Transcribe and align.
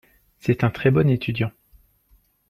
C'est 0.39 0.63
un 0.63 0.71
très 0.71 0.89
bon 0.89 1.07
étudiant. 1.11 1.51